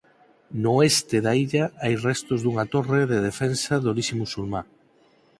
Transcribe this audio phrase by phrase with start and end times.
[0.61, 4.61] No oeste da illa hai restos dunha torre de defensa de orixe musulmá.